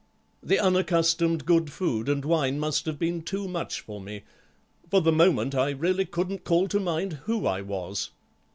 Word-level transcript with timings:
The 0.41 0.57
unaccustomed 0.57 1.45
good 1.45 1.71
food 1.71 2.09
and 2.09 2.25
wine 2.25 2.59
must 2.59 2.87
have 2.87 2.97
been 2.97 3.21
too 3.21 3.47
much 3.47 3.81
for 3.81 4.01
me; 4.01 4.23
for 4.89 4.99
the 4.99 5.11
moment 5.11 5.53
I 5.53 5.69
really 5.69 6.05
couldn't 6.05 6.43
call 6.43 6.67
to 6.69 6.79
mind 6.79 7.13
who 7.25 7.45
I 7.45 7.61
was. 7.61 8.09